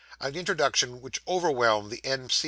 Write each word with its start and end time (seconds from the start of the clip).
An 0.19 0.35
introduction 0.35 0.99
which 0.99 1.21
overwhelmed 1.27 1.91
the 1.91 2.03
M. 2.03 2.27